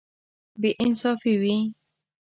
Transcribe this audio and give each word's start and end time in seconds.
بې 0.59 0.69
انصافي 0.83 1.33
وي. 1.41 1.55